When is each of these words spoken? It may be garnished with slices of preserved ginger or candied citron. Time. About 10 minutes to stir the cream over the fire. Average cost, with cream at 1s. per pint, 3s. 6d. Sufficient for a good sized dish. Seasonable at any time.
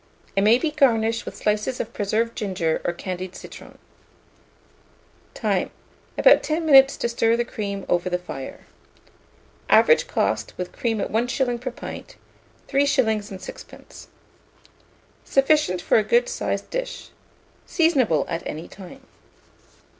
It 0.35 0.41
may 0.41 0.57
be 0.57 0.71
garnished 0.71 1.25
with 1.25 1.35
slices 1.37 1.79
of 1.79 1.93
preserved 1.93 2.35
ginger 2.35 2.81
or 2.83 2.91
candied 2.91 3.35
citron. 3.35 3.77
Time. 5.35 5.69
About 6.17 6.41
10 6.41 6.65
minutes 6.65 6.97
to 6.97 7.07
stir 7.07 7.37
the 7.37 7.45
cream 7.45 7.85
over 7.87 8.09
the 8.09 8.17
fire. 8.17 8.61
Average 9.69 10.07
cost, 10.07 10.55
with 10.57 10.71
cream 10.71 10.99
at 10.99 11.11
1s. 11.11 11.61
per 11.61 11.69
pint, 11.69 12.15
3s. 12.67 12.89
6d. 12.89 14.07
Sufficient 15.23 15.81
for 15.83 15.99
a 15.99 16.03
good 16.03 16.27
sized 16.27 16.71
dish. 16.71 17.11
Seasonable 17.67 18.25
at 18.27 18.41
any 18.47 18.67
time. 18.67 19.05